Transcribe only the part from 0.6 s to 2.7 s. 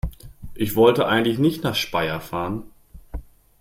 wollte eigentlich nicht nach Speyer fahren